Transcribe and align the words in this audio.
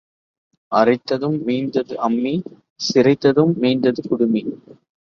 அரைத்ததும் 0.71 1.37
மீந்தது 1.43 1.95
அம்மி 1.99 2.35
சிரைத்ததும் 2.79 3.53
மீந்தது 3.57 4.01
குடுமி. 4.09 4.43